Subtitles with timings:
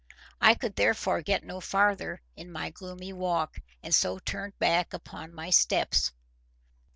[0.41, 5.31] I could therefore get no farther in my gloomy walk, and so turned back upon
[5.31, 6.11] my steps.